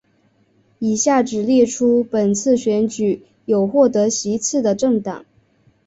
[0.79, 5.25] 以下只列出本次选举有获得席次的政党